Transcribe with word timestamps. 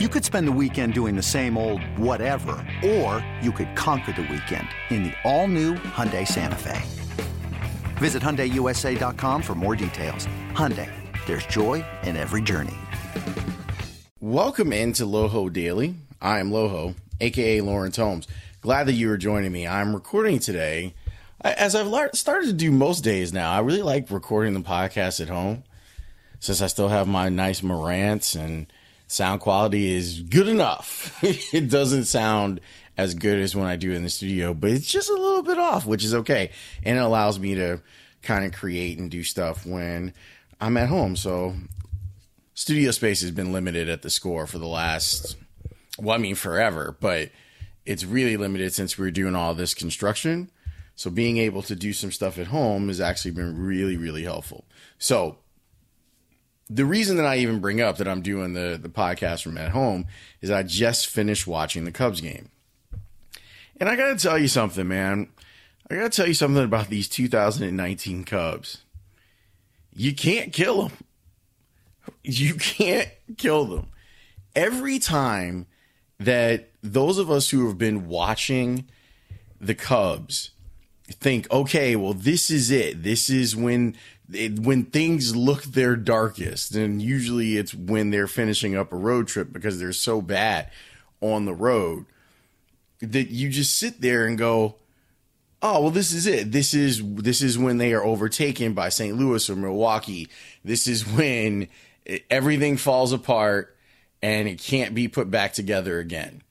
You 0.00 0.08
could 0.08 0.24
spend 0.24 0.48
the 0.48 0.58
weekend 0.60 0.92
doing 0.92 1.14
the 1.14 1.22
same 1.22 1.56
old 1.56 1.80
whatever, 1.96 2.56
or 2.84 3.24
you 3.40 3.52
could 3.52 3.76
conquer 3.76 4.10
the 4.10 4.22
weekend 4.22 4.66
in 4.90 5.04
the 5.04 5.12
all-new 5.22 5.74
Hyundai 5.74 6.26
Santa 6.26 6.56
Fe. 6.56 6.82
Visit 7.98 8.20
HyundaiUSA.com 8.20 9.40
for 9.40 9.54
more 9.54 9.76
details. 9.76 10.26
Hyundai, 10.50 10.90
there's 11.26 11.46
joy 11.46 11.84
in 12.02 12.16
every 12.16 12.42
journey. 12.42 12.74
Welcome 14.18 14.72
into 14.72 15.04
Loho 15.04 15.52
Daily. 15.52 15.94
I 16.20 16.40
am 16.40 16.50
Loho, 16.50 16.96
aka 17.20 17.60
Lawrence 17.60 17.96
Holmes. 17.96 18.26
Glad 18.62 18.88
that 18.88 18.94
you 18.94 19.12
are 19.12 19.16
joining 19.16 19.52
me. 19.52 19.64
I'm 19.64 19.94
recording 19.94 20.40
today. 20.40 20.92
As 21.40 21.76
I've 21.76 22.16
started 22.16 22.48
to 22.48 22.52
do 22.52 22.72
most 22.72 23.04
days 23.04 23.32
now, 23.32 23.52
I 23.52 23.60
really 23.60 23.82
like 23.82 24.10
recording 24.10 24.54
the 24.54 24.60
podcast 24.60 25.20
at 25.20 25.28
home 25.28 25.62
since 26.40 26.60
I 26.60 26.66
still 26.66 26.88
have 26.88 27.06
my 27.06 27.28
nice 27.28 27.60
Marantz 27.60 28.34
and 28.34 28.66
sound 29.14 29.40
quality 29.40 29.94
is 29.94 30.20
good 30.20 30.48
enough. 30.48 31.18
it 31.22 31.70
doesn't 31.70 32.04
sound 32.04 32.60
as 32.96 33.14
good 33.14 33.38
as 33.38 33.56
when 33.56 33.66
I 33.66 33.76
do 33.76 33.92
in 33.92 34.02
the 34.02 34.10
studio, 34.10 34.54
but 34.54 34.70
it's 34.70 34.90
just 34.90 35.10
a 35.10 35.14
little 35.14 35.42
bit 35.42 35.58
off, 35.58 35.86
which 35.86 36.04
is 36.04 36.14
okay. 36.14 36.50
And 36.82 36.98
it 36.98 37.02
allows 37.02 37.38
me 37.38 37.54
to 37.54 37.80
kind 38.22 38.44
of 38.44 38.52
create 38.52 38.98
and 38.98 39.10
do 39.10 39.22
stuff 39.22 39.66
when 39.66 40.12
I'm 40.60 40.76
at 40.76 40.88
home. 40.88 41.16
So 41.16 41.54
studio 42.54 42.90
space 42.90 43.20
has 43.20 43.30
been 43.30 43.52
limited 43.52 43.88
at 43.88 44.02
the 44.02 44.10
score 44.10 44.46
for 44.46 44.58
the 44.58 44.66
last, 44.66 45.36
well, 45.98 46.14
I 46.14 46.18
mean, 46.18 46.34
forever, 46.34 46.96
but 47.00 47.30
it's 47.84 48.04
really 48.04 48.36
limited 48.36 48.72
since 48.72 48.96
we 48.96 49.06
are 49.06 49.12
doing 49.12 49.34
all 49.34 49.54
this 49.54 49.74
construction. 49.74 50.50
So 50.96 51.10
being 51.10 51.38
able 51.38 51.62
to 51.62 51.74
do 51.74 51.92
some 51.92 52.12
stuff 52.12 52.38
at 52.38 52.46
home 52.46 52.88
has 52.88 53.00
actually 53.00 53.32
been 53.32 53.58
really, 53.58 53.96
really 53.96 54.22
helpful. 54.22 54.64
So 54.98 55.38
the 56.68 56.84
reason 56.84 57.16
that 57.16 57.26
I 57.26 57.36
even 57.38 57.60
bring 57.60 57.80
up 57.80 57.98
that 57.98 58.08
I'm 58.08 58.22
doing 58.22 58.54
the 58.54 58.78
the 58.80 58.88
podcast 58.88 59.42
from 59.42 59.58
at 59.58 59.70
home 59.70 60.06
is 60.40 60.50
I 60.50 60.62
just 60.62 61.06
finished 61.06 61.46
watching 61.46 61.84
the 61.84 61.92
Cubs 61.92 62.20
game. 62.20 62.50
And 63.78 63.88
I 63.88 63.96
got 63.96 64.16
to 64.16 64.22
tell 64.22 64.38
you 64.38 64.48
something, 64.48 64.86
man. 64.86 65.28
I 65.90 65.96
got 65.96 66.12
to 66.12 66.16
tell 66.16 66.28
you 66.28 66.34
something 66.34 66.64
about 66.64 66.88
these 66.88 67.08
2019 67.08 68.24
Cubs. 68.24 68.82
You 69.92 70.14
can't 70.14 70.52
kill 70.52 70.88
them. 70.88 70.92
You 72.22 72.54
can't 72.54 73.08
kill 73.36 73.64
them. 73.64 73.88
Every 74.54 74.98
time 74.98 75.66
that 76.18 76.70
those 76.82 77.18
of 77.18 77.30
us 77.30 77.50
who 77.50 77.66
have 77.66 77.78
been 77.78 78.08
watching 78.08 78.88
the 79.60 79.74
Cubs 79.74 80.50
think, 81.08 81.50
okay, 81.50 81.96
well, 81.96 82.14
this 82.14 82.50
is 82.50 82.70
it. 82.70 83.02
This 83.02 83.28
is 83.28 83.54
when 83.54 83.96
it, 84.32 84.58
when 84.60 84.84
things 84.84 85.36
look 85.36 85.64
their 85.64 85.96
darkest, 85.96 86.74
and 86.74 87.02
usually 87.02 87.56
it's 87.56 87.74
when 87.74 88.10
they're 88.10 88.26
finishing 88.26 88.76
up 88.76 88.92
a 88.92 88.96
road 88.96 89.28
trip 89.28 89.52
because 89.52 89.78
they're 89.78 89.92
so 89.92 90.22
bad 90.22 90.70
on 91.20 91.44
the 91.44 91.54
road 91.54 92.06
that 93.00 93.30
you 93.30 93.50
just 93.50 93.76
sit 93.76 94.00
there 94.00 94.26
and 94.26 94.38
go, 94.38 94.76
"Oh, 95.60 95.82
well, 95.82 95.90
this 95.90 96.12
is 96.12 96.26
it. 96.26 96.52
This 96.52 96.72
is 96.72 97.02
this 97.04 97.42
is 97.42 97.58
when 97.58 97.76
they 97.76 97.92
are 97.92 98.04
overtaken 98.04 98.72
by 98.72 98.88
St. 98.88 99.16
Louis 99.16 99.48
or 99.50 99.56
Milwaukee. 99.56 100.28
This 100.64 100.86
is 100.86 101.06
when 101.06 101.68
everything 102.30 102.76
falls 102.78 103.12
apart 103.12 103.76
and 104.22 104.48
it 104.48 104.58
can't 104.58 104.94
be 104.94 105.08
put 105.08 105.30
back 105.30 105.52
together 105.52 105.98
again." 105.98 106.42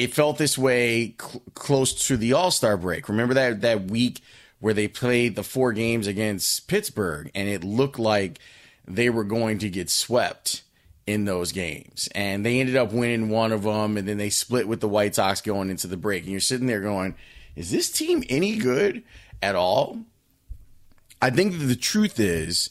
It 0.00 0.14
felt 0.14 0.38
this 0.38 0.56
way 0.56 1.14
cl- 1.20 1.42
close 1.54 1.92
to 2.06 2.16
the 2.16 2.32
All 2.32 2.50
Star 2.50 2.78
break. 2.78 3.06
Remember 3.10 3.34
that 3.34 3.60
that 3.60 3.84
week 3.90 4.22
where 4.58 4.72
they 4.72 4.88
played 4.88 5.36
the 5.36 5.42
four 5.42 5.74
games 5.74 6.06
against 6.06 6.68
Pittsburgh 6.68 7.30
and 7.34 7.50
it 7.50 7.62
looked 7.62 7.98
like 7.98 8.38
they 8.86 9.10
were 9.10 9.24
going 9.24 9.58
to 9.58 9.68
get 9.68 9.90
swept 9.90 10.62
in 11.06 11.26
those 11.26 11.52
games. 11.52 12.08
And 12.14 12.46
they 12.46 12.60
ended 12.60 12.76
up 12.76 12.92
winning 12.92 13.28
one 13.28 13.52
of 13.52 13.64
them 13.64 13.98
and 13.98 14.08
then 14.08 14.16
they 14.16 14.30
split 14.30 14.66
with 14.66 14.80
the 14.80 14.88
White 14.88 15.16
Sox 15.16 15.42
going 15.42 15.68
into 15.68 15.86
the 15.86 15.98
break. 15.98 16.22
And 16.22 16.32
you're 16.32 16.40
sitting 16.40 16.66
there 16.66 16.80
going, 16.80 17.14
is 17.54 17.70
this 17.70 17.90
team 17.90 18.24
any 18.30 18.56
good 18.56 19.02
at 19.42 19.54
all? 19.54 19.98
I 21.20 21.28
think 21.28 21.58
that 21.58 21.66
the 21.66 21.76
truth 21.76 22.18
is, 22.18 22.70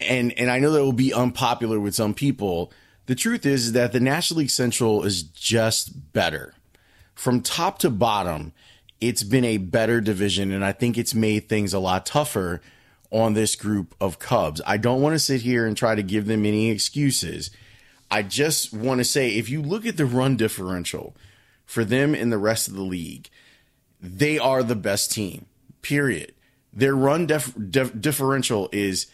and 0.00 0.32
and 0.32 0.50
I 0.50 0.58
know 0.58 0.72
that 0.72 0.82
will 0.82 0.92
be 0.92 1.14
unpopular 1.14 1.78
with 1.78 1.94
some 1.94 2.12
people. 2.12 2.72
The 3.08 3.14
truth 3.14 3.46
is, 3.46 3.72
that 3.72 3.92
the 3.92 4.00
National 4.00 4.40
League 4.40 4.50
Central 4.50 5.02
is 5.02 5.22
just 5.22 6.12
better. 6.12 6.52
From 7.14 7.40
top 7.40 7.78
to 7.78 7.88
bottom, 7.88 8.52
it's 9.00 9.22
been 9.22 9.46
a 9.46 9.56
better 9.56 10.02
division, 10.02 10.52
and 10.52 10.62
I 10.62 10.72
think 10.72 10.98
it's 10.98 11.14
made 11.14 11.48
things 11.48 11.72
a 11.72 11.78
lot 11.78 12.04
tougher 12.04 12.60
on 13.10 13.32
this 13.32 13.56
group 13.56 13.94
of 13.98 14.18
Cubs. 14.18 14.60
I 14.66 14.76
don't 14.76 15.00
want 15.00 15.14
to 15.14 15.18
sit 15.18 15.40
here 15.40 15.64
and 15.64 15.74
try 15.74 15.94
to 15.94 16.02
give 16.02 16.26
them 16.26 16.44
any 16.44 16.70
excuses. 16.70 17.50
I 18.10 18.22
just 18.22 18.74
want 18.74 18.98
to 18.98 19.04
say 19.06 19.30
if 19.30 19.48
you 19.48 19.62
look 19.62 19.86
at 19.86 19.96
the 19.96 20.04
run 20.04 20.36
differential 20.36 21.16
for 21.64 21.86
them 21.86 22.14
and 22.14 22.30
the 22.30 22.36
rest 22.36 22.68
of 22.68 22.74
the 22.74 22.82
league, 22.82 23.30
they 24.02 24.38
are 24.38 24.62
the 24.62 24.76
best 24.76 25.12
team, 25.12 25.46
period. 25.80 26.34
Their 26.74 26.94
run 26.94 27.24
def- 27.24 27.54
def- 27.70 27.98
differential 27.98 28.68
is 28.70 29.06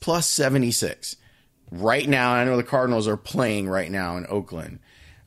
plus 0.00 0.28
76. 0.28 1.16
Right 1.70 2.08
now, 2.08 2.32
I 2.32 2.44
know 2.44 2.56
the 2.56 2.62
Cardinals 2.62 3.08
are 3.08 3.16
playing 3.16 3.68
right 3.68 3.90
now 3.90 4.16
in 4.16 4.26
Oakland. 4.28 4.78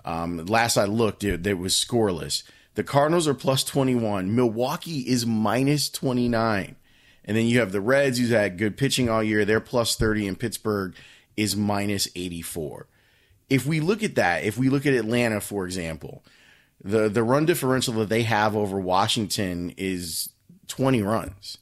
Um, 0.05 0.45
last 0.45 0.77
I 0.77 0.85
looked, 0.85 1.23
it, 1.23 1.45
it 1.45 1.57
was 1.57 1.73
scoreless. 1.73 2.43
The 2.75 2.83
Cardinals 2.83 3.27
are 3.27 3.33
plus 3.33 3.63
21. 3.63 4.33
Milwaukee 4.33 4.99
is 4.99 5.25
minus 5.25 5.89
29. 5.89 6.75
And 7.25 7.37
then 7.37 7.45
you 7.45 7.59
have 7.59 7.71
the 7.71 7.81
Reds, 7.81 8.17
who's 8.17 8.29
had 8.29 8.57
good 8.57 8.77
pitching 8.77 9.09
all 9.09 9.21
year. 9.21 9.43
They're 9.43 9.59
plus 9.59 9.95
30, 9.95 10.27
and 10.27 10.39
Pittsburgh 10.39 10.95
is 11.35 11.55
minus 11.55 12.07
84. 12.15 12.87
If 13.49 13.65
we 13.65 13.79
look 13.79 14.01
at 14.01 14.15
that, 14.15 14.43
if 14.43 14.57
we 14.57 14.69
look 14.69 14.85
at 14.85 14.93
Atlanta, 14.93 15.41
for 15.41 15.65
example, 15.65 16.23
the, 16.83 17.09
the 17.09 17.23
run 17.23 17.45
differential 17.45 17.93
that 17.95 18.09
they 18.09 18.23
have 18.23 18.55
over 18.55 18.79
Washington 18.79 19.73
is 19.77 20.29
20 20.67 21.01
runs. 21.01 21.57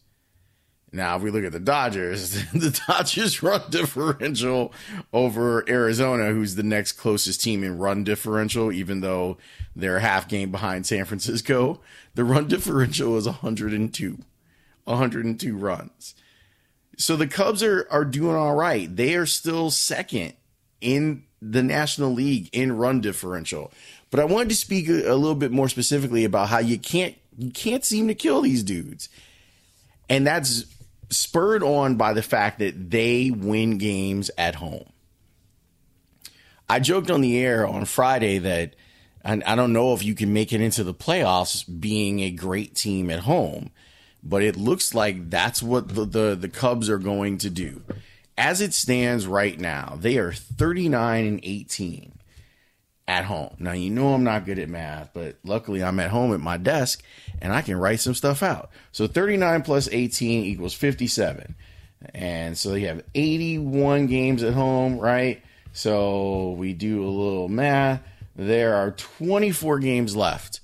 Now, 0.97 1.15
if 1.15 1.21
we 1.21 1.29
look 1.29 1.43
at 1.43 1.51
the 1.51 1.59
Dodgers, 1.59 2.43
the 2.53 2.77
Dodgers 2.87 3.43
run 3.43 3.61
differential 3.69 4.73
over 5.13 5.63
Arizona, 5.69 6.31
who's 6.31 6.55
the 6.55 6.63
next 6.63 6.93
closest 6.93 7.39
team 7.39 7.63
in 7.63 7.77
run 7.77 8.03
differential, 8.03 8.71
even 8.71 9.01
though 9.01 9.37
they're 9.75 9.99
half 9.99 10.27
game 10.27 10.49
behind 10.49 10.87
San 10.87 11.05
Francisco. 11.05 11.79
The 12.15 12.23
run 12.23 12.47
differential 12.47 13.15
is 13.15 13.27
102, 13.27 14.17
102 14.85 15.55
runs. 15.55 16.15
So 16.97 17.15
the 17.15 17.27
Cubs 17.27 17.61
are, 17.61 17.87
are 17.91 18.03
doing 18.03 18.35
all 18.35 18.55
right. 18.55 18.93
They 18.93 19.13
are 19.15 19.27
still 19.27 19.69
second 19.69 20.33
in 20.81 21.25
the 21.39 21.61
National 21.61 22.11
League 22.11 22.49
in 22.51 22.75
run 22.75 23.01
differential. 23.01 23.71
But 24.09 24.19
I 24.19 24.25
wanted 24.25 24.49
to 24.49 24.55
speak 24.55 24.89
a, 24.89 25.11
a 25.11 25.13
little 25.13 25.35
bit 25.35 25.51
more 25.51 25.69
specifically 25.69 26.25
about 26.25 26.49
how 26.49 26.57
you 26.57 26.79
can't 26.79 27.13
you 27.37 27.51
can't 27.51 27.85
seem 27.85 28.07
to 28.07 28.15
kill 28.15 28.41
these 28.41 28.63
dudes. 28.63 29.09
And 30.09 30.25
that's 30.25 30.65
spurred 31.09 31.63
on 31.63 31.95
by 31.95 32.13
the 32.13 32.21
fact 32.21 32.59
that 32.59 32.91
they 32.91 33.31
win 33.31 33.77
games 33.77 34.29
at 34.37 34.55
home. 34.55 34.91
I 36.69 36.79
joked 36.79 37.09
on 37.09 37.21
the 37.21 37.37
air 37.37 37.65
on 37.65 37.85
Friday 37.85 38.39
that 38.39 38.75
I 39.23 39.55
don't 39.55 39.73
know 39.73 39.93
if 39.93 40.03
you 40.03 40.15
can 40.15 40.31
make 40.31 40.53
it 40.53 40.61
into 40.61 40.83
the 40.85 40.93
playoffs 40.93 41.65
being 41.79 42.21
a 42.21 42.31
great 42.31 42.75
team 42.75 43.09
at 43.09 43.21
home, 43.21 43.71
but 44.23 44.41
it 44.41 44.55
looks 44.55 44.93
like 44.93 45.29
that's 45.29 45.61
what 45.61 45.89
the, 45.89 46.05
the, 46.05 46.37
the 46.39 46.49
Cubs 46.49 46.89
are 46.89 46.97
going 46.97 47.37
to 47.39 47.49
do. 47.49 47.81
As 48.37 48.61
it 48.61 48.73
stands 48.73 49.27
right 49.27 49.59
now, 49.59 49.97
they 49.99 50.17
are 50.17 50.31
39 50.31 51.25
and 51.25 51.39
18 51.43 52.16
at 53.07 53.25
home. 53.25 53.55
Now, 53.57 53.71
you 53.71 53.89
know 53.89 54.13
I'm 54.13 54.23
not 54.23 54.45
good 54.45 54.59
at 54.59 54.69
math, 54.69 55.11
but 55.13 55.37
luckily 55.43 55.83
I'm 55.83 55.99
at 55.99 56.11
home 56.11 56.33
at 56.33 56.41
my 56.41 56.57
desk 56.57 57.03
and 57.41 57.53
I 57.53 57.61
can 57.61 57.77
write 57.77 58.01
some 58.01 58.13
stuff 58.13 58.43
out. 58.43 58.69
So 58.91 59.07
39 59.07 59.61
plus 59.61 59.87
18 59.89 60.43
equals 60.43 60.73
57. 60.73 61.55
And 62.13 62.57
so 62.57 62.75
you 62.75 62.87
have 62.87 63.03
81 63.15 64.07
games 64.07 64.43
at 64.43 64.53
home, 64.53 64.99
right? 64.99 65.41
So 65.71 66.51
we 66.51 66.73
do 66.73 67.03
a 67.03 67.09
little 67.09 67.47
math. 67.47 68.01
There 68.35 68.75
are 68.75 68.91
24 68.91 69.79
games 69.79 70.15
left 70.15 70.59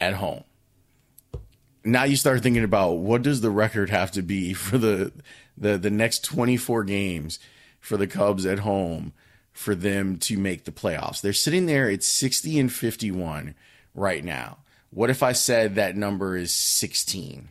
at 0.00 0.14
home. 0.14 0.44
Now 1.84 2.04
you 2.04 2.16
start 2.16 2.42
thinking 2.42 2.64
about 2.64 2.92
what 2.98 3.22
does 3.22 3.40
the 3.40 3.50
record 3.50 3.90
have 3.90 4.10
to 4.12 4.22
be 4.22 4.54
for 4.54 4.78
the 4.78 5.12
the 5.58 5.76
the 5.76 5.90
next 5.90 6.24
24 6.24 6.84
games 6.84 7.38
for 7.78 7.96
the 7.96 8.06
Cubs 8.06 8.46
at 8.46 8.60
home 8.60 9.12
for 9.52 9.74
them 9.74 10.16
to 10.16 10.38
make 10.38 10.64
the 10.64 10.72
playoffs. 10.72 11.20
They're 11.20 11.32
sitting 11.32 11.66
there 11.66 11.90
at 11.90 12.02
60 12.02 12.58
and 12.58 12.72
51 12.72 13.54
right 13.94 14.24
now. 14.24 14.58
What 14.90 15.10
if 15.10 15.22
I 15.22 15.32
said 15.32 15.74
that 15.74 15.96
number 15.96 16.36
is 16.36 16.54
16? 16.54 17.48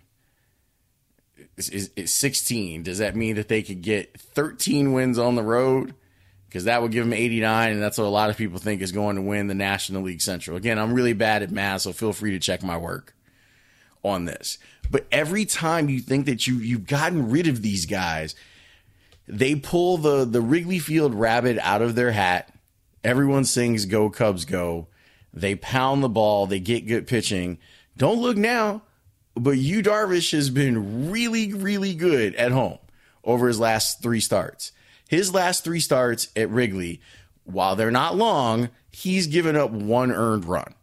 Is, 1.58 1.70
is, 1.70 1.92
is 1.96 2.14
16. 2.14 2.84
Does 2.84 3.00
that 3.00 3.16
mean 3.16 3.36
that 3.36 3.48
they 3.48 3.62
could 3.62 3.82
get 3.82 4.20
13 4.20 4.94
wins 4.94 5.18
on 5.18 5.36
the 5.36 5.44
road? 5.44 5.94
Because 6.48 6.66
that 6.66 6.82
would 6.82 6.92
give 6.92 7.06
them 7.06 7.14
89, 7.14 7.72
and 7.72 7.82
that's 7.82 7.98
what 7.98 8.06
a 8.06 8.10
lot 8.10 8.30
of 8.30 8.38
people 8.38 8.60
think 8.60 8.82
is 8.82 8.92
going 8.92 9.16
to 9.16 9.22
win 9.22 9.48
the 9.48 9.54
National 9.54 10.02
League 10.02 10.22
Central. 10.22 10.58
Again, 10.58 10.78
I'm 10.78 10.94
really 10.94 11.14
bad 11.14 11.44
at 11.44 11.52
math, 11.52 11.82
so 11.82 11.94
feel 11.94 12.12
free 12.12 12.32
to 12.32 12.40
check 12.40 12.62
my 12.62 12.78
work 12.78 13.16
on 14.04 14.26
this. 14.26 14.58
But 14.90 15.08
every 15.12 15.46
time 15.46 15.88
you 15.88 16.00
think 16.00 16.26
that 16.26 16.48
you 16.48 16.58
you've 16.58 16.88
gotten 16.88 17.32
rid 17.32 17.48
of 17.48 17.62
these 17.62 17.86
guys, 17.86 18.36
they 19.32 19.56
pull 19.56 19.98
the 19.98 20.26
the 20.26 20.42
Wrigley 20.42 20.80
Field 20.80 21.16
rabbit 21.16 21.58
out 21.60 21.82
of 21.82 21.96
their 21.96 22.12
hat 22.12 22.54
Everyone 23.04 23.46
sings 23.46 23.86
Go 23.86 24.12
Cubs 24.12 24.46
Go. 24.46 24.88
They 25.34 25.56
pound 25.56 26.04
the 26.04 26.10
ball, 26.10 26.46
they 26.46 26.60
get 26.60 26.86
good 26.88 27.08
pitching. 27.08 27.58
Don't 27.98 28.22
look 28.22 28.38
now, 28.38 28.84
but 29.34 29.58
Yu 29.58 29.82
Darvish 29.82 30.32
has 30.34 30.50
been 30.50 31.10
really, 31.10 31.54
really 31.54 31.96
good 31.96 32.36
at 32.36 32.52
home 32.52 32.78
over 33.24 33.48
his 33.48 33.60
last 33.60 34.04
three 34.04 34.20
starts. 34.20 34.72
His 35.08 35.34
last 35.34 35.64
three 35.64 35.80
starts 35.80 36.28
at 36.36 36.50
Wrigley, 36.50 37.02
while 37.44 37.76
they're 37.76 37.92
not 37.92 38.16
long, 38.16 38.70
he's 38.92 39.28
given 39.28 39.56
up 39.56 39.72
one 39.72 40.12
earned 40.12 40.46
run. 40.46 40.76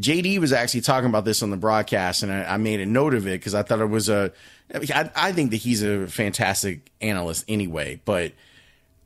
JD 0.00 0.38
was 0.40 0.52
actually 0.52 0.80
talking 0.80 1.08
about 1.08 1.24
this 1.24 1.42
on 1.42 1.50
the 1.50 1.56
broadcast, 1.56 2.22
and 2.22 2.32
I, 2.32 2.54
I 2.54 2.56
made 2.56 2.80
a 2.80 2.86
note 2.86 3.14
of 3.14 3.26
it 3.26 3.40
because 3.40 3.54
I 3.54 3.62
thought 3.62 3.80
it 3.80 3.86
was 3.86 4.08
a. 4.08 4.32
I, 4.74 5.10
I 5.14 5.32
think 5.32 5.50
that 5.52 5.58
he's 5.58 5.82
a 5.82 6.06
fantastic 6.06 6.90
analyst 7.00 7.44
anyway, 7.48 8.00
but 8.04 8.32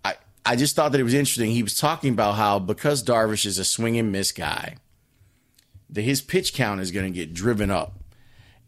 I 0.05 0.15
I 0.47 0.57
just 0.57 0.77
thought 0.77 0.93
that 0.93 1.01
it 1.01 1.05
was 1.05 1.15
interesting. 1.15 1.51
He 1.51 1.63
was 1.63 1.79
talking 1.79 2.13
about 2.13 2.37
how 2.37 2.59
because 2.59 3.03
Darvish 3.03 3.45
is 3.45 3.59
a 3.59 3.65
swing 3.65 3.99
and 3.99 4.11
miss 4.11 4.33
guy, 4.33 4.77
that 5.91 6.03
his 6.03 6.23
pitch 6.23 6.55
count 6.55 6.81
is 6.81 6.91
going 6.91 7.13
to 7.13 7.17
get 7.17 7.35
driven 7.35 7.71
up. 7.71 7.95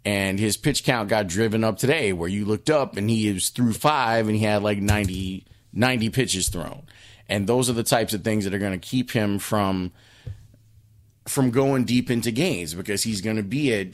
And 0.02 0.38
his 0.38 0.56
pitch 0.56 0.82
count 0.82 1.10
got 1.10 1.26
driven 1.26 1.62
up 1.62 1.76
today, 1.76 2.14
where 2.14 2.28
you 2.28 2.46
looked 2.46 2.70
up 2.70 2.96
and 2.96 3.10
he 3.10 3.30
was 3.32 3.50
through 3.50 3.74
five 3.74 4.28
and 4.28 4.36
he 4.36 4.44
had 4.44 4.62
like 4.62 4.78
90, 4.78 5.44
90 5.74 6.10
pitches 6.10 6.48
thrown. 6.48 6.84
And 7.28 7.46
those 7.46 7.68
are 7.68 7.74
the 7.74 7.82
types 7.82 8.14
of 8.14 8.24
things 8.24 8.44
that 8.44 8.54
are 8.54 8.58
going 8.58 8.78
to 8.78 8.78
keep 8.78 9.10
him 9.10 9.38
from 9.38 9.92
from 11.30 11.50
going 11.50 11.84
deep 11.84 12.10
into 12.10 12.30
games 12.30 12.74
because 12.74 13.04
he's 13.04 13.20
going 13.20 13.36
to 13.36 13.42
be 13.42 13.72
at 13.72 13.88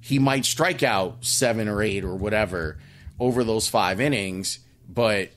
he 0.00 0.18
might 0.20 0.44
strike 0.44 0.84
out 0.84 1.24
seven 1.24 1.66
or 1.68 1.82
eight 1.82 2.04
or 2.04 2.14
whatever 2.14 2.78
over 3.18 3.42
those 3.42 3.68
five 3.68 4.00
innings, 4.00 4.60
but 4.88 5.30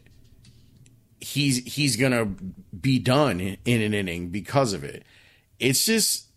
he's 1.19 1.73
he's 1.73 1.95
going 1.95 2.11
to 2.11 2.25
be 2.75 2.99
done 2.99 3.39
in, 3.39 3.81
an 3.81 3.93
inning 3.93 4.29
because 4.29 4.73
of 4.73 4.83
it. 4.83 5.03
It's 5.59 5.85
just 5.85 6.27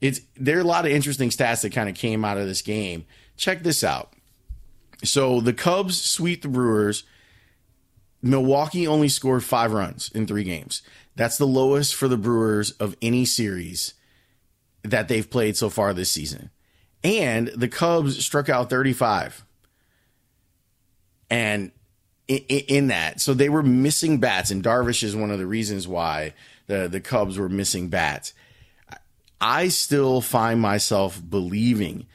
it's 0.00 0.20
there 0.36 0.58
are 0.58 0.60
a 0.60 0.64
lot 0.64 0.84
of 0.84 0.92
interesting 0.92 1.30
stats 1.30 1.62
that 1.62 1.72
kind 1.72 1.88
of 1.88 1.94
came 1.94 2.24
out 2.24 2.36
of 2.36 2.46
this 2.46 2.62
game. 2.62 3.06
Check 3.36 3.62
this 3.62 3.82
out. 3.82 4.12
So 5.02 5.40
the 5.40 5.54
Cubs 5.54 6.00
sweep 6.00 6.42
the 6.42 6.48
Brewers. 6.48 7.04
Milwaukee 8.20 8.86
only 8.86 9.08
scored 9.08 9.44
five 9.44 9.72
runs 9.72 10.10
in 10.12 10.26
three 10.26 10.44
games. 10.44 10.82
That's 11.14 11.38
the 11.38 11.46
lowest 11.46 11.94
for 11.94 12.08
the 12.08 12.16
Brewers 12.18 12.72
of 12.72 12.96
any 13.00 13.24
series 13.24 13.94
that 14.90 15.08
they've 15.08 15.28
played 15.28 15.56
so 15.56 15.70
far 15.70 15.92
this 15.94 16.10
season. 16.10 16.50
And 17.04 17.48
the 17.48 17.68
Cubs 17.68 18.24
struck 18.24 18.48
out 18.48 18.70
35. 18.70 19.44
And 21.30 21.72
in, 22.26 22.88
that, 22.88 23.20
so 23.20 23.32
they 23.32 23.48
were 23.48 23.62
missing 23.62 24.18
bats, 24.18 24.50
and 24.50 24.62
Darvish 24.62 25.02
is 25.02 25.16
one 25.16 25.30
of 25.30 25.38
the 25.38 25.46
reasons 25.46 25.88
why 25.88 26.34
the, 26.66 26.88
the 26.88 27.00
Cubs 27.00 27.38
were 27.38 27.48
missing 27.48 27.88
bats. 27.88 28.34
I 29.40 29.68
still 29.68 30.20
find 30.20 30.60
myself 30.60 31.22
believing 31.26 32.06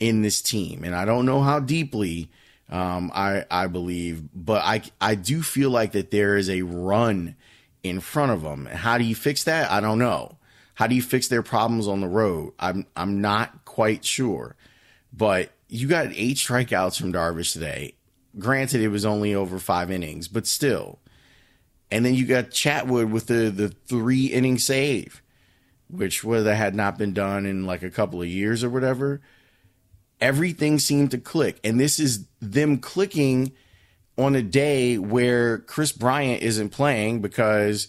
in 0.00 0.22
this 0.22 0.40
team, 0.42 0.82
and 0.82 0.94
I 0.94 1.04
don't 1.04 1.26
know 1.26 1.42
how 1.42 1.60
deeply 1.60 2.30
um, 2.70 3.10
I 3.14 3.44
I 3.50 3.66
believe, 3.66 4.22
but 4.34 4.62
I 4.64 4.82
I 5.00 5.14
do 5.14 5.42
feel 5.42 5.70
like 5.70 5.92
that 5.92 6.10
there 6.10 6.36
is 6.36 6.48
a 6.48 6.62
run 6.62 7.36
in 7.82 8.00
front 8.00 8.32
of 8.32 8.42
them. 8.42 8.66
How 8.66 8.96
do 8.96 9.04
you 9.04 9.14
fix 9.14 9.44
that? 9.44 9.70
I 9.70 9.80
don't 9.80 9.98
know. 9.98 10.38
How 10.80 10.86
do 10.86 10.94
you 10.94 11.02
fix 11.02 11.28
their 11.28 11.42
problems 11.42 11.86
on 11.86 12.00
the 12.00 12.08
road? 12.08 12.54
I'm 12.58 12.86
I'm 12.96 13.20
not 13.20 13.66
quite 13.66 14.02
sure. 14.02 14.56
But 15.12 15.50
you 15.68 15.86
got 15.86 16.06
eight 16.14 16.38
strikeouts 16.38 16.98
from 16.98 17.12
Darvish 17.12 17.52
today. 17.52 17.96
Granted, 18.38 18.80
it 18.80 18.88
was 18.88 19.04
only 19.04 19.34
over 19.34 19.58
five 19.58 19.90
innings, 19.90 20.26
but 20.26 20.46
still. 20.46 20.98
And 21.90 22.02
then 22.02 22.14
you 22.14 22.24
got 22.24 22.48
Chatwood 22.48 23.10
with 23.10 23.26
the 23.26 23.50
the 23.50 23.68
three 23.68 24.28
inning 24.28 24.56
save, 24.56 25.20
which 25.90 26.24
whether 26.24 26.54
had 26.54 26.74
not 26.74 26.96
been 26.96 27.12
done 27.12 27.44
in 27.44 27.66
like 27.66 27.82
a 27.82 27.90
couple 27.90 28.22
of 28.22 28.28
years 28.28 28.64
or 28.64 28.70
whatever. 28.70 29.20
Everything 30.18 30.78
seemed 30.78 31.10
to 31.10 31.18
click, 31.18 31.60
and 31.62 31.78
this 31.78 32.00
is 32.00 32.24
them 32.40 32.78
clicking 32.78 33.52
on 34.16 34.34
a 34.34 34.42
day 34.42 34.96
where 34.96 35.58
Kris 35.58 35.92
Bryant 35.92 36.42
isn't 36.42 36.70
playing 36.70 37.20
because 37.20 37.88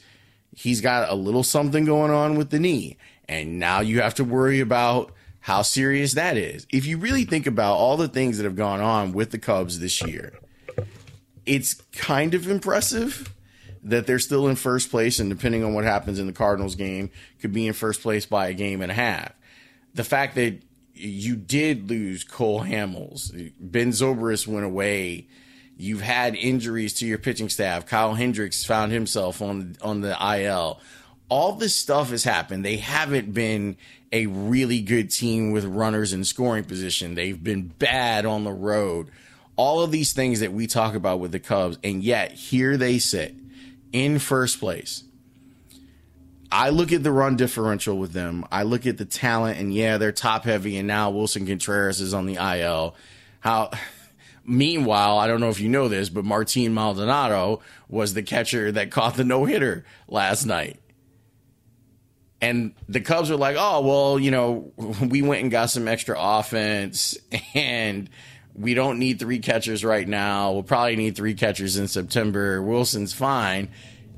he's 0.56 0.82
got 0.82 1.10
a 1.10 1.16
little 1.16 1.44
something 1.44 1.86
going 1.86 2.12
on 2.12 2.36
with 2.36 2.50
the 2.50 2.60
knee. 2.60 2.98
And 3.28 3.60
now 3.60 3.80
you 3.80 4.02
have 4.02 4.16
to 4.16 4.24
worry 4.24 4.60
about 4.60 5.14
how 5.40 5.62
serious 5.62 6.14
that 6.14 6.38
is. 6.38 6.68
If 6.70 6.86
you 6.86 6.98
really 6.98 7.26
think 7.26 7.48
about 7.48 7.76
all 7.76 7.98
the 7.98 8.08
things 8.08 8.38
that 8.38 8.44
have 8.44 8.56
gone 8.56 8.82
on 8.82 9.12
with 9.14 9.32
the 9.32 9.40
Cubs 9.40 9.80
this 9.80 10.02
year, 10.02 10.34
it's 11.46 11.76
kind 11.94 12.34
of 12.34 12.48
impressive 12.50 13.34
that 13.84 14.06
they're 14.06 14.20
still 14.20 14.48
in 14.48 14.56
first 14.56 14.92
place 14.92 15.20
and 15.20 15.30
depending 15.30 15.64
on 15.64 15.74
what 15.74 15.84
happens 15.84 16.20
in 16.20 16.28
the 16.28 16.34
Cardinals 16.34 16.76
game 16.76 17.10
could 17.40 17.52
be 17.52 17.66
in 17.66 17.74
first 17.74 18.02
place 18.02 18.26
by 18.26 18.48
a 18.48 18.54
game 18.54 18.82
and 18.82 18.92
a 18.92 18.96
half. 18.96 19.34
The 19.94 20.04
fact 20.04 20.36
that 20.36 20.62
you 20.94 21.36
did 21.36 21.90
lose 21.90 22.24
Cole 22.24 22.62
Hamels, 22.62 23.52
Ben 23.60 23.90
Zobrist 23.90 24.46
went 24.46 24.66
away 24.66 25.28
You've 25.82 26.02
had 26.02 26.36
injuries 26.36 26.94
to 26.96 27.08
your 27.08 27.18
pitching 27.18 27.50
staff. 27.50 27.88
Kyle 27.88 28.14
Hendricks 28.14 28.64
found 28.64 28.92
himself 28.92 29.42
on 29.42 29.76
on 29.82 30.02
the 30.02 30.16
IL. 30.38 30.80
All 31.28 31.54
this 31.54 31.76
stuff 31.76 32.12
has 32.12 32.24
happened. 32.24 32.64
They 32.64 32.78
haven't 32.78 33.34
been 33.34 33.78
a 34.12 34.28
really 34.28 34.82
good 34.82 35.10
team 35.10 35.52
with 35.52 35.66
runners 35.66 36.14
in 36.14 36.24
scoring 36.24 36.66
position. 36.66 37.16
They've 37.16 37.42
been 37.42 37.70
bad 37.80 38.26
on 38.28 38.44
the 38.44 38.52
road. 38.52 39.10
All 39.56 39.82
of 39.82 39.92
these 39.92 40.14
things 40.14 40.42
that 40.42 40.54
we 40.54 40.68
talk 40.68 40.94
about 40.94 41.20
with 41.20 41.32
the 41.32 41.40
Cubs, 41.40 41.80
and 41.84 42.04
yet 42.04 42.34
here 42.34 42.78
they 42.78 43.00
sit 43.00 43.34
in 43.92 44.20
first 44.20 44.60
place. 44.60 45.04
I 46.52 46.70
look 46.70 46.92
at 46.92 47.02
the 47.02 47.12
run 47.12 47.38
differential 47.38 47.98
with 47.98 48.12
them. 48.12 48.46
I 48.52 48.64
look 48.64 48.86
at 48.86 48.98
the 49.00 49.06
talent, 49.06 49.58
and 49.58 49.74
yeah, 49.74 49.98
they're 49.98 50.12
top 50.12 50.44
heavy, 50.44 50.78
and 50.78 50.88
now 50.88 51.12
Willson 51.12 51.48
Contreras 51.48 52.02
is 52.02 52.14
on 52.14 52.28
the 52.28 52.36
IL. 52.36 52.96
How 53.40 53.72
Meanwhile, 54.46 55.18
I 55.18 55.28
don't 55.28 55.40
know 55.40 55.50
if 55.50 55.60
you 55.60 55.70
know 55.70 55.88
this, 55.88 56.10
but 56.10 56.26
Martin 56.26 56.74
Maldonado 56.74 57.62
was 57.88 58.14
the 58.14 58.24
catcher 58.24 58.72
that 58.72 58.92
caught 58.92 59.16
the 59.16 59.24
no 59.24 59.46
hitter 59.46 59.86
last 60.08 60.46
night. 60.46 60.80
And 62.42 62.74
the 62.90 63.02
Cubs 63.02 63.30
were 63.30 63.38
like, 63.38 63.56
oh, 63.60 63.82
well, 63.82 64.20
you 64.20 64.32
know, 64.32 64.72
we 65.00 65.22
went 65.22 65.44
and 65.44 65.52
got 65.52 65.70
some 65.70 65.88
extra 65.88 66.16
offense 66.20 67.18
and 67.54 68.10
we 68.56 68.74
don't 68.74 69.00
need 69.00 69.20
three 69.20 69.40
catchers 69.40 69.86
right 69.86 70.08
now. 70.08 70.52
We'll 70.52 70.64
probably 70.64 70.96
need 70.96 71.16
three 71.16 71.36
catchers 71.36 71.78
in 71.78 71.88
September. 71.88 72.62
Willson's 72.62 73.14
fine. 73.14 73.70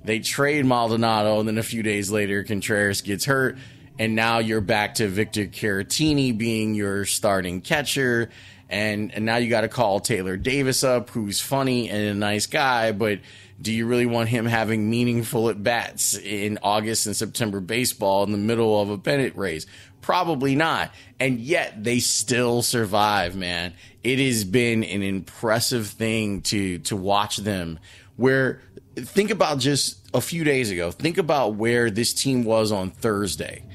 They 0.04 0.20
trade 0.20 0.66
Maldonado, 0.66 1.40
and 1.40 1.48
then 1.48 1.58
a 1.58 1.64
few 1.64 1.82
days 1.84 2.12
later, 2.12 2.44
Contreras 2.44 3.02
gets 3.02 3.26
hurt. 3.26 3.58
And 4.00 4.16
now 4.16 4.40
you're 4.40 4.60
back 4.60 4.96
to 4.96 5.08
Victor 5.08 5.46
Caratini 5.46 6.36
being 6.36 6.74
your 6.74 7.06
starting 7.06 7.62
catcher 7.62 8.30
and 8.74 9.14
and 9.14 9.24
now 9.24 9.38
you 9.38 9.50
got 9.50 9.62
to 9.62 9.68
call 9.68 10.00
Taylor 10.00 10.36
Davis 10.36 10.84
up, 10.84 11.12
who's 11.12 11.40
funny 11.40 11.90
and 11.90 12.02
a 12.02 12.14
nice 12.16 12.48
guy, 12.48 12.92
but 12.92 13.20
do 13.62 13.72
you 13.72 13.86
really 13.86 14.08
want 14.08 14.30
him 14.30 14.48
having 14.48 14.90
meaningful 14.90 15.48
at 15.50 15.62
bats 15.64 16.18
in 16.18 16.58
August 16.64 17.06
and 17.06 17.16
September 17.16 17.60
baseball 17.60 18.24
in 18.24 18.32
the 18.32 18.38
middle 18.38 18.82
of 18.82 18.90
a 18.90 18.98
pennant 18.98 19.38
race? 19.38 19.68
Probably 20.02 20.56
not. 20.56 20.92
And 21.20 21.40
yet 21.40 21.84
they 21.84 22.00
still 22.00 22.64
survive, 22.64 23.36
man. 23.36 23.74
It 24.04 24.18
has 24.18 24.44
been 24.44 24.84
an 24.84 25.04
impressive 25.04 25.88
thing 25.88 26.42
to 26.42 26.80
to 26.80 26.96
watch 26.96 27.38
them. 27.38 27.78
Where 28.16 28.60
think 28.96 29.30
about 29.30 29.60
just 29.60 30.00
a 30.16 30.22
few 30.22 30.44
days 30.44 30.72
ago. 30.72 30.90
Think 30.90 31.20
about 31.20 31.56
where 31.56 31.92
this 31.92 32.12
team 32.12 32.44
was 32.44 32.72
on 32.72 32.90
Thursday. 32.90 33.66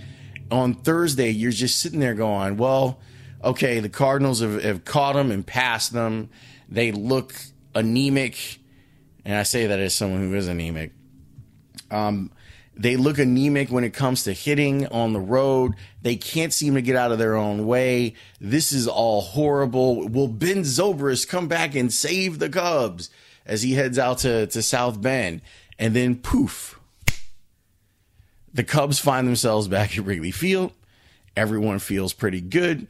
On 0.50 0.74
Thursday, 0.74 1.30
you're 1.30 1.52
just 1.52 1.80
sitting 1.80 2.00
there 2.00 2.14
going, 2.14 2.56
well 2.56 2.98
okay, 3.42 3.80
the 3.80 3.88
Cardinals 3.88 4.40
have, 4.40 4.62
have 4.62 4.84
caught 4.84 5.14
them 5.14 5.30
and 5.30 5.46
passed 5.46 5.92
them. 5.92 6.30
They 6.68 6.92
look 6.92 7.34
anemic, 7.74 8.58
and 9.24 9.36
I 9.36 9.42
say 9.42 9.66
that 9.66 9.78
as 9.78 9.94
someone 9.94 10.20
who 10.20 10.34
is 10.34 10.48
anemic. 10.48 10.92
Um, 11.90 12.30
they 12.74 12.96
look 12.96 13.18
anemic 13.18 13.70
when 13.70 13.84
it 13.84 13.92
comes 13.92 14.24
to 14.24 14.32
hitting 14.32 14.86
on 14.86 15.12
the 15.12 15.20
road. 15.20 15.74
They 16.02 16.16
can't 16.16 16.52
seem 16.52 16.74
to 16.74 16.82
get 16.82 16.96
out 16.96 17.10
of 17.10 17.18
their 17.18 17.34
own 17.34 17.66
way. 17.66 18.14
This 18.40 18.72
is 18.72 18.86
all 18.86 19.20
horrible. 19.20 20.08
Will 20.08 20.28
Ben 20.28 20.58
Zobrist 20.58 21.28
come 21.28 21.48
back 21.48 21.74
and 21.74 21.92
save 21.92 22.38
the 22.38 22.48
Cubs 22.48 23.10
as 23.44 23.62
he 23.62 23.74
heads 23.74 23.98
out 23.98 24.18
to, 24.18 24.46
to 24.46 24.62
South 24.62 25.00
Bend? 25.00 25.40
And 25.78 25.94
then 25.94 26.16
poof, 26.16 26.78
the 28.52 28.64
Cubs 28.64 28.98
find 28.98 29.26
themselves 29.26 29.66
back 29.66 29.96
at 29.96 30.04
Wrigley 30.04 30.30
Field. 30.30 30.72
Everyone 31.36 31.78
feels 31.78 32.12
pretty 32.12 32.40
good 32.40 32.88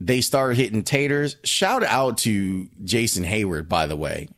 they 0.00 0.22
start 0.22 0.56
hitting 0.56 0.82
taters. 0.82 1.36
Shout 1.44 1.84
out 1.84 2.18
to 2.18 2.68
Jason 2.82 3.24
Heyward, 3.24 3.68
by 3.68 3.86
the 3.86 3.96
way. 3.96 4.28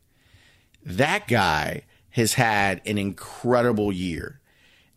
That 0.85 1.28
guy 1.28 1.83
has 2.11 2.35
had 2.35 2.83
an 2.85 2.99
incredible 2.99 3.92
year. 3.92 4.40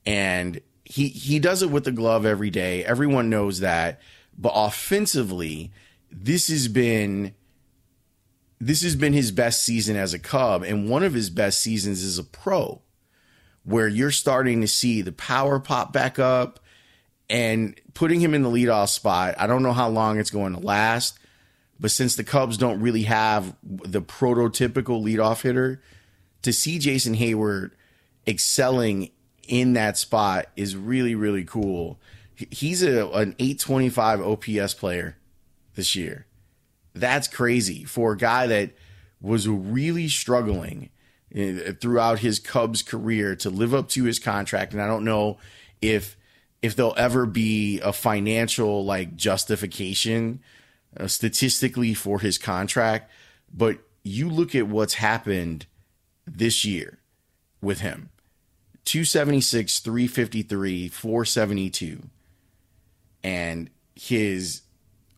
And 0.05 0.59
he 0.83 1.07
he 1.09 1.39
does 1.39 1.61
it 1.61 1.69
with 1.69 1.83
the 1.85 1.91
glove 1.91 2.25
every 2.25 2.49
day. 2.49 2.83
Everyone 2.83 3.29
knows 3.29 3.59
that. 3.59 4.01
But 4.37 4.53
offensively, 4.55 5.71
this 6.11 6.47
has 6.47 6.67
been 6.67 7.35
this 8.59 8.81
has 8.81 8.95
been 8.95 9.13
his 9.13 9.31
best 9.31 9.63
season 9.63 9.95
as 9.95 10.13
a 10.13 10.19
Cub 10.19 10.63
and 10.63 10.89
one 10.89 11.03
of 11.03 11.13
his 11.13 11.29
best 11.29 11.59
seasons 11.59 12.03
as 12.03 12.17
a 12.17 12.23
pro. 12.23 12.81
where 13.63 13.87
you're 13.87 14.11
starting 14.11 14.61
to 14.61 14.67
see 14.67 15.01
the 15.01 15.11
power 15.11 15.59
pop 15.59 15.91
back 15.91 16.19
up 16.19 16.59
and 17.29 17.79
putting 17.93 18.19
him 18.19 18.33
in 18.33 18.43
the 18.43 18.49
leadoff 18.49 18.89
spot. 18.89 19.35
I 19.37 19.47
don't 19.47 19.63
know 19.63 19.73
how 19.73 19.89
long 19.89 20.19
it's 20.19 20.29
going 20.29 20.53
to 20.53 20.59
last, 20.59 21.17
but 21.79 21.91
since 21.91 22.15
the 22.15 22.23
Cubs 22.23 22.57
don't 22.57 22.79
really 22.79 23.03
have 23.03 23.55
the 23.63 24.01
prototypical 24.01 25.03
leadoff 25.03 25.41
hitter, 25.41 25.81
to 26.41 26.53
see 26.53 26.77
Jason 26.77 27.15
Heyward 27.15 27.71
excelling 28.27 29.09
in 29.47 29.73
that 29.73 29.97
spot 29.97 30.47
is 30.55 30.75
really, 30.75 31.15
really 31.15 31.43
cool. 31.43 31.99
He's 32.35 32.83
a, 32.83 33.07
an 33.07 33.35
825 33.39 34.21
OPS 34.21 34.73
player 34.73 35.17
this 35.75 35.95
year. 35.95 36.25
That's 36.93 37.27
crazy 37.27 37.83
for 37.83 38.13
a 38.13 38.17
guy 38.17 38.47
that 38.47 38.71
was 39.21 39.47
really 39.47 40.07
struggling 40.07 40.89
eh, 41.33 41.71
throughout 41.79 42.19
his 42.19 42.39
Cubs 42.39 42.81
career 42.81 43.35
to 43.37 43.49
live 43.49 43.73
up 43.73 43.89
to 43.89 44.03
his 44.03 44.19
contract. 44.19 44.73
And 44.73 44.81
I 44.81 44.87
don't 44.87 45.03
know 45.03 45.37
if 45.81 46.15
if 46.61 46.75
there'll 46.75 46.95
ever 46.97 47.25
be 47.25 47.79
a 47.81 47.93
financial 47.93 48.83
like 48.85 49.15
justification 49.15 50.41
uh, 50.97 51.07
statistically 51.07 51.93
for 51.93 52.19
his 52.19 52.37
contract, 52.37 53.11
but 53.53 53.79
you 54.03 54.29
look 54.29 54.55
at 54.55 54.67
what's 54.67 54.95
happened 54.95 55.65
this 56.25 56.65
year 56.65 56.99
with 57.61 57.79
him. 57.79 58.09
276, 58.85 59.79
353, 59.79 60.89
472. 60.89 62.03
And 63.23 63.69
his 63.95 64.61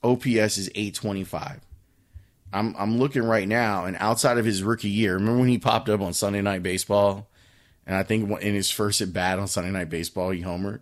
OPS 0.04 0.58
is 0.58 0.70
825. 0.74 1.60
I'm 2.54 2.74
I'm 2.78 2.98
looking 2.98 3.24
right 3.24 3.48
now, 3.48 3.84
and 3.84 3.98
outside 4.00 4.38
of 4.38 4.46
his 4.46 4.64
rookie 4.64 4.90
year, 4.90 5.16
remember 5.16 5.42
when 5.42 5.50
he 5.50 5.58
popped 5.58 5.90
up 5.90 6.00
on 6.00 6.14
Sunday 6.14 6.42
Night 6.42 6.64
Baseball, 6.64 7.28
and 7.86 7.96
I 7.96 8.04
think 8.04 8.30
in 8.42 8.54
his 8.54 8.72
first 8.72 9.02
at 9.02 9.12
bat 9.12 9.38
on 9.38 9.48
Sunday 9.48 9.72
Night 9.72 9.90
Baseball, 9.90 10.30
he 10.30 10.42
homered. 10.44 10.80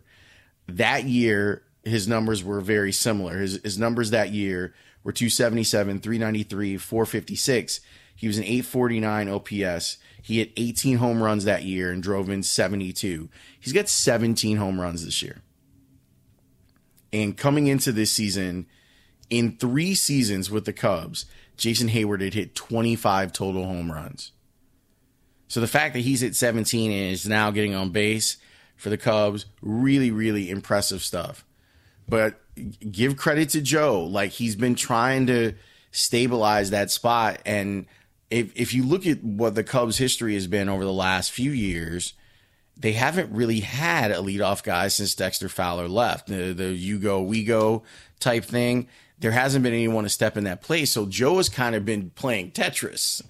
That 0.67 1.05
year, 1.05 1.63
his 1.83 2.07
numbers 2.07 2.43
were 2.43 2.61
very 2.61 2.91
similar. 2.91 3.37
His 3.39 3.59
his 3.63 3.77
numbers 3.77 4.09
that 4.11 4.31
year 4.31 4.73
were 5.03 5.11
277, 5.11 5.99
393, 5.99 6.77
456. 6.77 7.81
He 8.15 8.27
was 8.27 8.37
an 8.37 8.43
849 8.43 9.29
OPS. 9.29 9.97
He 10.21 10.39
hit 10.39 10.53
18 10.57 10.97
home 10.97 11.21
runs 11.21 11.43
that 11.43 11.63
year 11.63 11.91
and 11.91 12.01
drove 12.01 12.29
in 12.29 12.41
72. 12.41 13.29
He's 13.59 13.73
got 13.73 13.87
17 13.87 14.57
home 14.57 14.81
runs 14.81 15.05
this 15.05 15.21
year. 15.21 15.43
And 17.13 17.37
coming 17.37 17.67
into 17.67 17.91
this 17.91 18.11
season, 18.11 18.65
in 19.29 19.57
three 19.57 19.93
seasons 19.93 20.49
with 20.49 20.65
the 20.65 20.73
Cubs, 20.73 21.25
Jason 21.57 21.89
Heyward 21.89 22.21
had 22.21 22.33
hit 22.33 22.55
25 22.55 23.31
total 23.31 23.65
home 23.65 23.91
runs. 23.91 24.31
So 25.47 25.61
the 25.61 25.67
fact 25.67 25.93
that 25.93 26.01
he's 26.01 26.23
at 26.23 26.35
17 26.35 26.91
and 26.91 27.13
is 27.13 27.27
now 27.27 27.51
getting 27.51 27.75
on 27.75 27.91
base 27.91 28.37
for 28.75 28.89
the 28.89 28.97
Cubs, 28.97 29.45
really, 29.61 30.11
really 30.11 30.49
impressive 30.49 31.01
stuff. 31.01 31.45
But 32.07 32.39
give 32.91 33.17
credit 33.17 33.49
to 33.49 33.61
Joe. 33.61 34.03
Like 34.03 34.31
he's 34.31 34.55
been 34.55 34.75
trying 34.75 35.27
to 35.27 35.53
stabilize 35.91 36.69
that 36.69 36.91
spot. 36.91 37.41
And 37.45 37.85
if, 38.29 38.51
if 38.55 38.73
you 38.73 38.83
look 38.83 39.07
at 39.07 39.23
what 39.23 39.55
the 39.55 39.63
Cubs' 39.63 39.97
history 39.97 40.33
has 40.35 40.47
been 40.47 40.69
over 40.69 40.83
the 40.83 40.93
last 40.93 41.31
few 41.31 41.51
years, 41.51 42.13
they 42.77 42.91
haven't 42.93 43.31
really 43.31 43.61
had 43.61 44.11
a 44.11 44.15
leadoff 44.15 44.61
guy 44.61 44.89
since 44.89 45.15
Dexter 45.15 45.49
Fowler 45.49 45.87
left. 45.87 46.27
The, 46.27 46.53
the 46.53 46.73
you 46.73 46.99
go, 46.99 47.21
we 47.21 47.43
go 47.43 47.83
type 48.19 48.45
thing 48.45 48.87
there 49.19 49.31
hasn't 49.31 49.63
been 49.63 49.73
anyone 49.73 50.03
to 50.03 50.09
step 50.09 50.37
in 50.37 50.43
that 50.45 50.61
place. 50.61 50.91
So 50.91 51.05
Joe 51.05 51.37
has 51.37 51.49
kind 51.49 51.75
of 51.75 51.85
been 51.85 52.11
playing 52.11 52.51
Tetris 52.51 53.21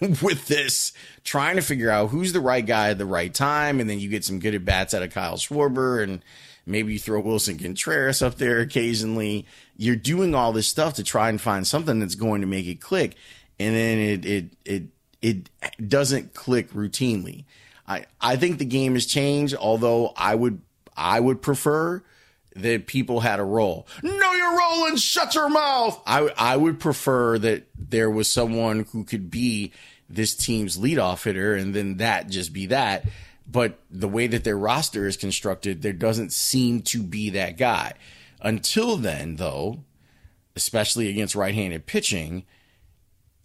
with 0.22 0.46
this, 0.48 0.92
trying 1.24 1.56
to 1.56 1.62
figure 1.62 1.90
out 1.90 2.08
who's 2.10 2.32
the 2.32 2.40
right 2.40 2.64
guy 2.64 2.90
at 2.90 2.98
the 2.98 3.06
right 3.06 3.32
time. 3.32 3.80
And 3.80 3.88
then 3.88 4.00
you 4.00 4.08
get 4.08 4.24
some 4.24 4.38
good 4.38 4.54
at 4.54 4.64
bats 4.64 4.94
out 4.94 5.02
of 5.02 5.12
Kyle 5.12 5.36
Schwarber 5.36 6.02
and 6.02 6.24
maybe 6.64 6.94
you 6.94 6.98
throw 6.98 7.22
Willson 7.22 7.58
Contreras 7.58 8.22
up 8.22 8.36
there 8.36 8.60
occasionally. 8.60 9.46
You're 9.76 9.96
doing 9.96 10.34
all 10.34 10.52
this 10.52 10.68
stuff 10.68 10.94
to 10.94 11.04
try 11.04 11.28
and 11.28 11.40
find 11.40 11.66
something 11.66 12.00
that's 12.00 12.14
going 12.14 12.40
to 12.40 12.46
make 12.46 12.66
it 12.66 12.80
click. 12.80 13.16
And 13.58 13.74
then 13.76 13.98
it, 13.98 14.24
it, 14.24 14.44
it, 14.64 14.82
it 15.20 15.50
doesn't 15.88 16.32
click 16.32 16.72
routinely. 16.72 17.44
I, 17.86 18.06
I 18.20 18.36
think 18.36 18.58
the 18.58 18.64
game 18.64 18.94
has 18.94 19.04
changed, 19.04 19.54
although 19.54 20.14
I 20.16 20.34
would, 20.34 20.62
I 20.96 21.20
would 21.20 21.42
prefer 21.42 22.02
that 22.56 22.86
people 22.86 23.20
had 23.20 23.38
a 23.38 23.44
role. 23.44 23.86
No, 24.02 24.32
you're 24.32 24.58
rolling. 24.58 24.96
Shut 24.96 25.34
your 25.34 25.48
mouth. 25.48 26.00
I 26.06 26.32
I 26.36 26.56
would 26.56 26.80
prefer 26.80 27.38
that 27.38 27.69
there 27.90 28.10
was 28.10 28.30
someone 28.30 28.86
who 28.92 29.04
could 29.04 29.30
be 29.30 29.72
this 30.08 30.34
team's 30.34 30.78
leadoff 30.78 31.24
hitter, 31.24 31.54
and 31.54 31.74
then 31.74 31.98
that 31.98 32.28
just 32.28 32.52
be 32.52 32.66
that. 32.66 33.04
But 33.50 33.78
the 33.90 34.08
way 34.08 34.26
that 34.26 34.44
their 34.44 34.58
roster 34.58 35.06
is 35.06 35.16
constructed, 35.16 35.82
there 35.82 35.92
doesn't 35.92 36.32
seem 36.32 36.82
to 36.82 37.02
be 37.02 37.30
that 37.30 37.56
guy. 37.56 37.94
Until 38.40 38.96
then, 38.96 39.36
though, 39.36 39.84
especially 40.56 41.08
against 41.08 41.34
right-handed 41.34 41.86
pitching, 41.86 42.44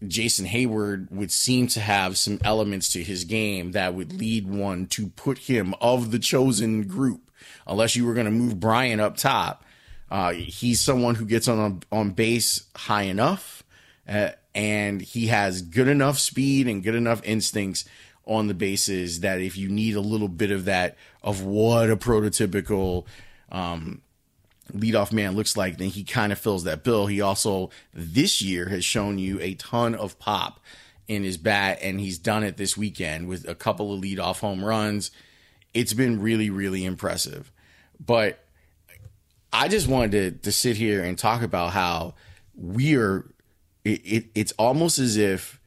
Jason 0.06 0.46
Heyward 0.46 1.12
would 1.12 1.32
seem 1.32 1.68
to 1.68 1.80
have 1.80 2.18
some 2.18 2.40
elements 2.44 2.90
to 2.90 3.04
his 3.04 3.24
game 3.24 3.72
that 3.72 3.94
would 3.94 4.14
lead 4.14 4.48
one 4.48 4.88
to 4.88 5.08
put 5.08 5.40
him 5.40 5.74
of 5.82 6.12
the 6.12 6.20
chosen 6.20 6.84
group 6.84 7.32
unless 7.68 7.96
you 7.96 8.06
were 8.06 8.14
going 8.14 8.25
to 8.25 8.32
move 8.32 8.60
Brian 8.60 9.00
up 9.00 9.18
top. 9.18 9.64
Uh, 10.10 10.34
he's 10.34 10.82
someone 10.82 11.16
who 11.16 11.25
gets 11.25 11.48
on 11.48 11.82
on 11.92 12.12
base 12.12 12.66
high 12.75 13.04
enough, 13.04 13.64
uh, 14.07 14.29
and 14.53 15.01
he 15.01 15.27
has 15.27 15.62
good 15.62 15.88
enough 15.88 16.19
speed 16.19 16.67
and 16.67 16.83
good 16.83 16.95
enough 16.95 17.21
instincts 17.24 17.85
on 18.25 18.47
the 18.47 18.53
bases 18.53 19.19
that 19.19 19.39
if 19.39 19.57
you 19.57 19.69
need 19.69 19.95
a 19.95 20.01
little 20.01 20.27
bit 20.27 20.51
of 20.51 20.65
that 20.65 20.97
of 21.21 21.43
what 21.43 21.89
a 21.89 21.97
prototypical 21.97 23.05
um, 23.51 24.01
leadoff 24.74 25.12
man 25.12 25.35
looks 25.35 25.55
like, 25.55 25.77
then 25.77 25.89
he 25.89 26.03
kind 26.03 26.31
of 26.31 26.39
fills 26.39 26.63
that 26.63 26.83
bill. 26.83 27.05
He 27.07 27.21
also 27.21 27.69
this 27.93 28.41
year 28.41 28.69
has 28.69 28.83
shown 28.83 29.19
you 29.19 29.39
a 29.41 29.53
ton 29.55 29.93
of 29.93 30.17
pop 30.19 30.59
in 31.07 31.24
his 31.24 31.38
bat, 31.38 31.77
and 31.83 32.00
he's 32.00 32.17
done 32.17 32.43
it 32.43 32.57
this 32.57 32.75
weekend 32.75 33.27
with 33.27 33.47
a 33.47 33.53
couple 33.53 33.93
of 33.93 34.01
leadoff 34.01 34.39
home 34.39 34.65
runs 34.65 35.12
it's 35.75 35.93
been 35.93 36.21
really, 36.21 36.50
really 36.50 36.85
impressive. 36.85 37.51
But 38.03 38.39
I 39.53 39.67
just 39.67 39.88
wanted 39.88 40.12
to, 40.12 40.31
to 40.43 40.51
sit 40.51 40.77
here 40.77 41.03
and 41.03 41.19
talk 41.19 41.43
about 41.43 41.74
how 41.74 42.15
we 42.55 42.95
are, 42.95 43.29
it, 43.86 44.01
it, 44.04 44.25
it's 44.36 44.51
almost 44.54 45.00
as 45.00 45.15
if 45.15 45.62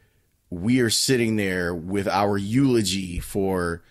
we 0.50 0.80
are 0.80 0.90
sitting 0.90 1.36
there 1.36 1.74
with 1.74 2.08
our 2.08 2.36
eulogy 2.36 3.20
for 3.20 3.82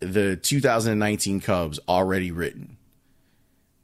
the 0.00 0.36
2019 0.36 1.40
Cubs 1.40 1.78
already 1.88 2.30
written. 2.30 2.76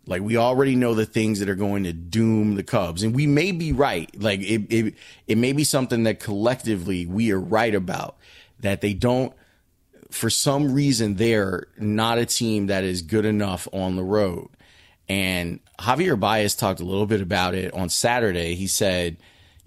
Like 0.06 0.23
we 0.23 0.37
already 0.37 0.75
know 0.75 0.94
the 0.94 1.06
things 1.06 1.38
that 1.38 1.49
are 1.49 1.54
going 1.54 1.85
to 1.85 1.92
doom 1.92 2.56
the 2.56 2.62
Cubs, 2.62 3.02
and 3.02 3.14
we 3.14 3.26
may 3.26 3.52
be 3.52 3.73
right. 3.73 4.11
Like 4.20 4.40
it, 4.40 4.66
it, 4.73 4.94
it 5.26 5.38
may 5.38 5.52
be 5.52 5.64
something 5.64 6.04
that 6.04 6.18
collectively 6.18 7.06
we 7.06 7.30
are 7.30 7.40
right 7.40 7.75
about 7.75 8.16
that 8.61 8.80
they 8.80 8.94
don't 8.94 9.32
for 10.11 10.30
some 10.30 10.73
reason 10.73 11.16
they're 11.16 11.66
not 11.76 12.16
a 12.16 12.25
team 12.25 12.66
that 12.68 12.82
is 12.82 13.02
good 13.02 13.26
enough 13.26 13.68
on 13.73 13.97
the 13.97 14.02
road. 14.02 14.49
And 15.06 15.61
Javier 15.78 16.18
Baez 16.18 16.54
talked 16.54 16.80
a 16.80 16.85
little 16.85 17.06
bit 17.06 17.20
about 17.20 17.54
it 17.54 17.73
on 17.75 17.90
Saturday. 17.90 18.54
He 18.54 18.66
said, 18.66 19.18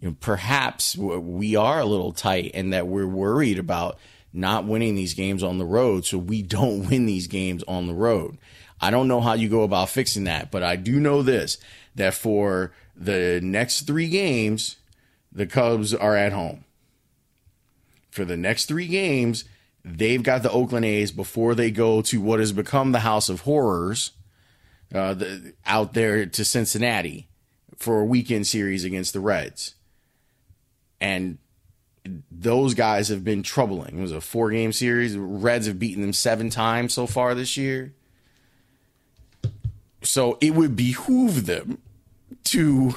you 0.01 0.10
know, 0.10 0.15
perhaps 0.20 0.98
we 0.98 1.55
are 1.55 1.79
a 1.79 1.86
little 1.86 2.12
tight 2.12 2.51
and 2.53 2.74
that 2.74 2.88
we're 2.88 3.08
worried 3.08 3.58
about 3.58 3.98
not 4.34 4.65
winning 4.65 4.96
these 4.96 5.13
games 5.13 5.43
on 5.43 5.58
the 5.58 5.65
road. 5.65 6.05
So 6.05 6.17
we 6.17 6.41
don't 6.41 6.89
win 6.89 7.05
these 7.05 7.27
games 7.27 7.63
on 7.67 7.88
the 7.88 7.93
road. 7.93 8.38
I 8.81 8.89
don't 8.89 9.08
know 9.08 9.22
how 9.22 9.34
you 9.34 9.48
go 9.48 9.62
about 9.63 9.89
fixing 9.89 10.24
that, 10.25 10.51
but 10.51 10.63
I 10.63 10.75
do 10.75 11.00
know 11.00 11.22
this 11.22 11.58
that 11.96 12.13
for 12.13 12.74
the 12.96 13.39
next 13.43 13.81
three 13.81 14.10
games, 14.10 14.77
the 15.31 15.46
Cubs 15.46 15.93
are 15.93 16.15
at 16.15 16.34
home. 16.34 16.65
For 18.10 18.25
the 18.25 18.38
next 18.38 18.65
three 18.65 18.88
games, 18.88 19.46
They've 19.84 20.22
got 20.22 20.43
the 20.43 20.51
Oakland 20.51 20.86
A's 20.86 21.12
before 21.12 21.55
they 21.55 21.72
go 21.72 22.01
to 22.03 22.22
what 22.22 22.39
has 22.39 22.51
become 22.51 22.91
the 22.91 23.00
House 23.00 23.29
of 23.29 23.41
Horrors 23.41 24.12
uh, 24.93 25.13
the, 25.15 25.53
out 25.65 25.93
there 25.93 26.25
to 26.25 26.46
Cincinnati 26.46 27.27
for 27.77 28.00
a 28.00 28.05
weekend 28.05 28.46
series 28.46 28.84
against 28.84 29.13
the 29.13 29.20
Reds. 29.20 29.75
And 31.01 31.39
those 32.31 32.74
guys 32.74 33.10
have 33.10 33.24
been 33.24 33.43
troubling. 33.43 34.00
It 34.00 34.01
was 34.01 34.12
a 34.12 34.22
four 34.22 34.51
game 34.51 34.72
series. 34.72 35.17
Reds 35.17 35.67
have 35.67 35.79
beaten 35.79 36.01
them 36.01 36.13
seven 36.13 36.50
times 36.50 36.93
so 36.93 37.05
far 37.08 37.36
this 37.36 37.58
year. 37.58 37.93
So 40.03 40.38
it 40.41 40.51
would 40.51 40.75
behoove 40.75 41.46
them 41.46 41.79
to 42.46 42.96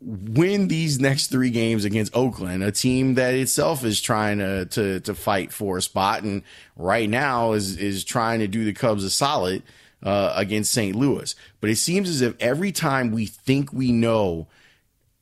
win 0.00 0.68
these 0.68 1.00
next 1.00 1.28
three 1.28 1.50
games 1.50 1.84
against 1.84 2.14
Oakland, 2.14 2.62
a 2.62 2.70
team 2.70 3.14
that 3.14 3.34
itself 3.34 3.84
is 3.84 4.00
trying 4.00 4.38
to 4.38 4.66
to 4.66 5.00
to 5.00 5.14
fight 5.14 5.52
for 5.52 5.78
a 5.78 5.82
spot, 5.82 6.22
and 6.22 6.42
right 6.76 7.08
now 7.08 7.52
is 7.52 7.76
is 7.76 8.04
trying 8.04 8.40
to 8.40 8.46
do 8.46 8.64
the 8.64 8.72
Cubs 8.72 9.04
a 9.04 9.10
solid 9.10 9.62
uh, 10.02 10.32
against 10.36 10.72
St. 10.72 10.96
Louis. 10.96 11.34
But 11.60 11.70
it 11.70 11.76
seems 11.76 12.08
as 12.08 12.20
if 12.22 12.34
every 12.40 12.72
time 12.72 13.10
we 13.10 13.26
think 13.26 13.72
we 13.72 13.92
know 13.92 14.46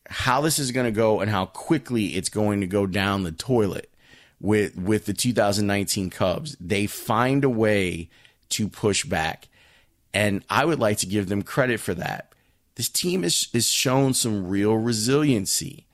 how 0.09 0.41
this 0.41 0.59
is 0.59 0.71
going 0.71 0.87
to 0.87 0.93
go 0.93 1.21
and 1.21 1.31
how 1.31 1.47
quickly 1.47 2.17
it's 2.17 2.29
going 2.29 2.61
to 2.61 2.67
go 2.67 2.87
down 2.87 3.23
the 3.23 3.33
toilet, 3.33 3.91
with 4.41 4.77
with 4.77 5.07
the 5.07 5.15
2019 5.15 6.11
Cubs. 6.11 6.57
They 6.61 6.87
find 6.87 7.45
a 7.45 7.51
way 7.51 8.11
to 8.51 8.69
push 8.69 9.05
back. 9.05 9.49
And 10.13 10.45
I 10.49 10.65
would 10.65 10.79
like 10.79 10.99
to 10.99 11.07
give 11.07 11.29
them 11.29 11.43
credit 11.43 11.81
for 11.81 11.95
that. 11.95 12.33
This 12.77 12.89
team 12.89 13.23
has, 13.23 13.49
has 13.53 13.69
shown 13.69 14.15
some 14.15 14.47
real 14.47 14.77
resiliency. 14.77 15.87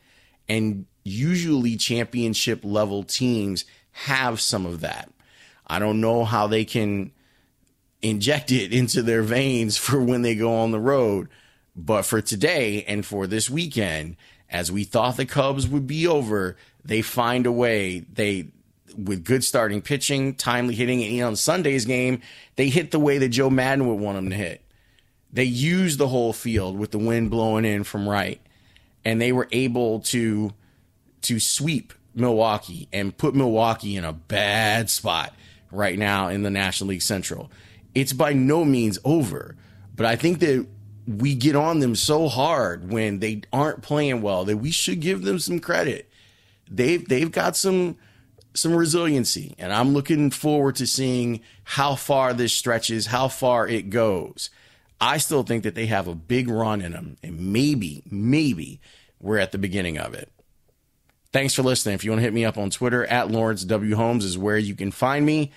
And 0.48 0.86
usually 1.04 1.76
championship 1.76 2.60
level 2.64 3.02
teams 3.04 3.64
have 3.92 4.40
some 4.40 4.66
of 4.66 4.80
that. 4.80 5.10
I 5.66 5.78
don't 5.78 6.00
know 6.00 6.24
how 6.24 6.48
they 6.48 6.64
can 6.64 7.12
inject 8.02 8.50
it 8.50 8.72
into 8.78 9.02
their 9.02 9.22
veins 9.22 9.76
for 9.76 10.02
when 10.02 10.22
they 10.22 10.34
go 10.34 10.54
on 10.54 10.72
the 10.72 10.80
road. 10.80 11.28
But 11.84 12.02
for 12.02 12.20
today 12.20 12.84
and 12.84 13.04
for 13.04 13.26
this 13.26 13.48
weekend, 13.48 14.16
as 14.50 14.70
we 14.70 14.84
thought 14.84 15.16
the 15.16 15.26
Cubs 15.26 15.66
would 15.66 15.86
be 15.86 16.06
over, 16.06 16.56
they 16.84 17.02
find 17.02 17.46
a 17.46 17.52
way. 17.52 18.00
They, 18.00 18.48
with 18.96 19.24
good 19.24 19.44
starting 19.44 19.80
pitching, 19.80 20.34
timely 20.34 20.74
hitting, 20.74 21.02
and 21.02 21.26
on 21.26 21.36
Sunday's 21.36 21.84
game, 21.84 22.20
they 22.56 22.68
hit 22.68 22.90
the 22.90 22.98
way 22.98 23.18
that 23.18 23.28
Joe 23.28 23.50
Maddon 23.50 23.86
would 23.86 24.00
want 24.00 24.16
them 24.16 24.30
to 24.30 24.36
hit. 24.36 24.62
They 25.32 25.44
used 25.44 25.98
the 25.98 26.08
whole 26.08 26.32
field 26.32 26.76
with 26.76 26.90
the 26.90 26.98
wind 26.98 27.30
blowing 27.30 27.64
in 27.64 27.84
from 27.84 28.08
right, 28.08 28.40
and 29.04 29.20
they 29.20 29.32
were 29.32 29.48
able 29.52 30.00
to 30.00 30.52
to 31.22 31.38
sweep 31.38 31.92
Milwaukee 32.14 32.88
and 32.92 33.16
put 33.16 33.34
Milwaukee 33.34 33.96
in 33.96 34.04
a 34.04 34.12
bad 34.12 34.90
spot 34.90 35.34
right 35.70 35.98
now 35.98 36.28
in 36.28 36.42
the 36.42 36.50
National 36.50 36.88
League 36.88 37.02
Central. 37.02 37.50
It's 37.94 38.12
by 38.12 38.32
no 38.32 38.64
means 38.64 38.98
over, 39.04 39.54
but 39.94 40.06
I 40.06 40.16
think 40.16 40.40
that 40.40 40.66
we 41.18 41.34
get 41.34 41.56
on 41.56 41.80
them 41.80 41.96
so 41.96 42.28
hard 42.28 42.90
when 42.92 43.18
they 43.18 43.42
aren't 43.52 43.82
playing 43.82 44.22
well 44.22 44.44
that 44.44 44.58
we 44.58 44.70
should 44.70 45.00
give 45.00 45.22
them 45.22 45.38
some 45.38 45.58
credit. 45.58 46.08
They've 46.70 47.06
they've 47.06 47.30
got 47.30 47.56
some 47.56 47.96
some 48.54 48.74
resiliency, 48.74 49.54
and 49.58 49.72
I'm 49.72 49.92
looking 49.92 50.30
forward 50.30 50.76
to 50.76 50.86
seeing 50.86 51.40
how 51.64 51.94
far 51.94 52.32
this 52.32 52.52
stretches, 52.52 53.06
how 53.06 53.28
far 53.28 53.66
it 53.66 53.90
goes. 53.90 54.50
I 55.00 55.18
still 55.18 55.42
think 55.42 55.62
that 55.64 55.74
they 55.74 55.86
have 55.86 56.08
a 56.08 56.14
big 56.14 56.48
run 56.48 56.82
in 56.82 56.92
them, 56.92 57.16
and 57.22 57.52
maybe, 57.52 58.02
maybe 58.10 58.80
we're 59.20 59.38
at 59.38 59.52
the 59.52 59.58
beginning 59.58 59.98
of 59.98 60.14
it. 60.14 60.30
Thanks 61.32 61.54
for 61.54 61.62
listening. 61.62 61.94
If 61.94 62.04
you 62.04 62.10
want 62.10 62.18
to 62.18 62.24
hit 62.24 62.34
me 62.34 62.44
up 62.44 62.58
on 62.58 62.70
Twitter, 62.70 63.06
at 63.06 63.30
Lawrence 63.30 63.64
W. 63.64 63.94
Holmes 63.94 64.24
is 64.24 64.36
where 64.36 64.58
you 64.58 64.74
can 64.74 64.90
find 64.90 65.24
me. 65.24 65.52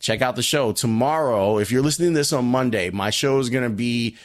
Check 0.00 0.20
out 0.20 0.34
the 0.34 0.42
show 0.42 0.72
tomorrow. 0.72 1.58
If 1.58 1.70
you're 1.70 1.82
listening 1.82 2.10
to 2.10 2.18
this 2.18 2.32
on 2.32 2.44
Monday, 2.46 2.90
my 2.90 3.10
show 3.10 3.38
is 3.38 3.50
going 3.50 3.64
to 3.64 3.70
be 3.70 4.16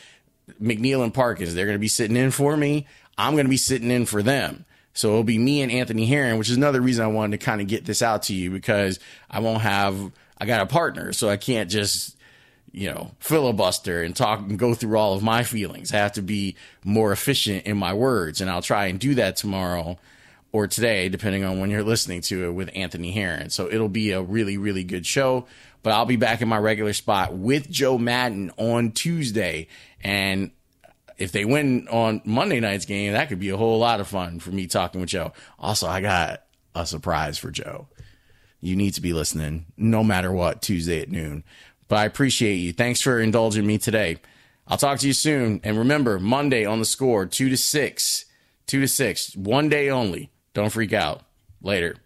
McNeil 0.62 1.04
and 1.04 1.14
Parkins. 1.14 1.54
They're 1.54 1.66
going 1.66 1.76
to 1.76 1.80
be 1.80 1.88
sitting 1.88 2.18
in 2.18 2.32
for 2.32 2.56
me. 2.56 2.88
I'm 3.18 3.34
going 3.34 3.46
to 3.46 3.50
be 3.50 3.58
sitting 3.58 3.92
in 3.92 4.06
for 4.06 4.22
them. 4.22 4.66
So 4.94 5.10
it'll 5.10 5.24
be 5.24 5.38
me 5.38 5.62
and 5.62 5.72
Anthony 5.72 6.08
Herron, 6.08 6.40
which 6.40 6.50
is 6.50 6.58
another 6.58 6.82
reason 6.82 7.04
I 7.04 7.10
wanted 7.10 7.40
to 7.40 7.46
kind 7.46 7.62
of 7.62 7.68
get 7.68 7.86
this 7.86 8.02
out 8.02 8.24
to 8.24 8.34
you 8.34 8.50
because 8.50 9.00
I 9.30 9.40
won't 9.40 9.62
have, 9.62 10.12
I 10.40 10.46
got 10.46 10.62
a 10.62 10.66
partner, 10.66 11.14
so 11.14 11.30
I 11.30 11.38
can't 11.38 11.70
just, 11.70 12.18
you 12.72 12.92
know, 12.92 13.12
filibuster 13.20 14.02
and 14.02 14.16
talk 14.16 14.40
and 14.40 14.58
go 14.58 14.74
through 14.74 14.98
all 14.98 15.14
of 15.14 15.22
my 15.22 15.44
feelings. 15.44 15.94
I 15.94 15.98
have 15.98 16.14
to 16.14 16.24
be 16.24 16.56
more 16.84 17.12
efficient 17.12 17.66
in 17.66 17.78
my 17.78 17.94
words, 17.94 18.42
and 18.42 18.50
I'll 18.50 18.64
try 18.64 18.88
and 18.88 19.00
do 19.00 19.14
that 19.16 19.36
tomorrow 19.36 20.00
or 20.58 20.68
today, 20.68 21.08
depending 21.08 21.44
on 21.44 21.60
when 21.60 21.70
you're 21.70 21.84
listening 21.84 22.20
to 22.20 22.46
it 22.46 22.52
with 22.52 22.72
Anthony 22.74 23.12
Herron. 23.12 23.52
So 23.52 23.70
it'll 23.72 23.90
be 23.90 24.12
a 24.12 24.22
really, 24.22 24.58
really 24.58 24.84
good 24.84 25.06
show. 25.06 25.46
But 25.84 25.94
I'll 25.94 26.08
be 26.08 26.16
back 26.16 26.42
in 26.42 26.50
my 26.50 26.58
regular 26.58 26.94
spot 26.94 27.36
with 27.36 27.70
Joe 27.70 28.00
Maddon 28.00 28.52
on 28.58 28.92
Tuesday. 28.92 29.68
And 30.04 30.50
if 31.20 31.32
they 31.32 31.46
win 31.46 31.88
on 31.90 32.24
Monday 32.26 32.60
night's 32.60 32.86
game, 32.86 33.14
that 33.14 33.30
could 33.30 33.40
be 33.40 33.50
a 33.50 33.58
whole 33.58 33.78
lot 33.78 34.00
of 34.00 34.08
fun 34.08 34.40
for 34.40 34.50
me 34.50 34.66
talking 34.66 35.00
with 35.00 35.12
Joe. 35.12 35.32
Also, 35.60 35.88
I 35.88 36.02
got 36.02 36.42
a 36.74 36.88
surprise 36.88 37.38
for 37.38 37.52
Joe. 37.52 37.88
You 38.60 38.76
need 38.76 38.96
to 38.96 39.02
be 39.02 39.14
listening 39.14 39.68
no 39.78 40.04
matter 40.04 40.32
what 40.32 40.64
Tuesday 40.64 41.04
at 41.04 41.12
noon. 41.12 41.44
But 41.88 41.98
I 41.98 42.06
appreciate 42.06 42.56
you. 42.56 42.74
Thanks 42.74 43.00
for 43.00 43.20
indulging 43.20 43.68
me 43.68 43.78
today. 43.78 44.18
I'll 44.68 44.78
talk 44.78 44.98
to 45.00 45.08
you 45.08 45.14
soon. 45.14 45.62
And 45.64 45.78
remember, 45.78 46.20
Monday 46.20 46.66
on 46.66 46.80
the 46.80 46.86
score, 46.86 47.28
two 47.28 47.50
to 47.50 47.58
six, 47.58 48.26
two 48.66 48.82
to 48.82 48.88
six, 48.88 49.36
one 49.36 49.70
day 49.70 49.92
only. 49.92 50.32
Don't 50.58 50.72
freak 50.72 50.92
out. 50.92 51.22
Later. 51.62 51.98